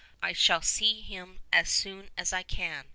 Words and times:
I 0.19 0.33
shall 0.33 0.63
see 0.63 1.01
him 1.01 1.41
as 1.53 1.69
soon 1.69 2.09
as 2.17 2.33
I 2.33 2.41
can. 2.41 2.85